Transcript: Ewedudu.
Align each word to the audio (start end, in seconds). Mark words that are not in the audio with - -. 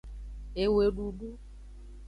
Ewedudu. 0.63 1.29